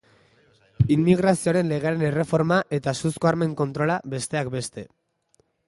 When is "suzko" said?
3.01-3.31